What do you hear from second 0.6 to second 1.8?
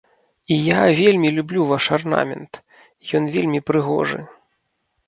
я вельмі люблю